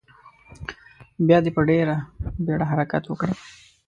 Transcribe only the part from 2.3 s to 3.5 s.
بیړه حرکت وکړي.